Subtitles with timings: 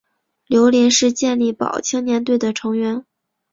[0.47, 3.05] 刘麟是健力宝青年队的成员。